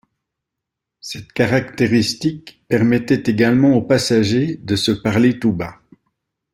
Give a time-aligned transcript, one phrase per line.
[0.99, 5.79] Cette caractéristique permettait également aux passagers de se parler tout bas.